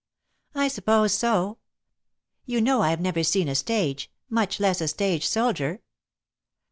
[0.55, 1.59] "I suppose so.
[2.47, 5.83] You know I've never seen a stage, much less a stage soldier."